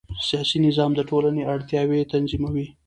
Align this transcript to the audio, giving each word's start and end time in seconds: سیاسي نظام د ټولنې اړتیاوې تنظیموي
سیاسي 0.27 0.57
نظام 0.67 0.91
د 0.95 0.99
ټولنې 1.09 1.43
اړتیاوې 1.53 2.09
تنظیموي 2.13 2.67